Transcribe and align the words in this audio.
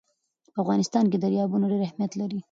په 0.53 0.57
افغانستان 0.63 1.05
کې 1.11 1.17
دریابونه 1.23 1.65
ډېر 1.71 1.81
اهمیت 1.87 2.11
لري. 2.21 2.39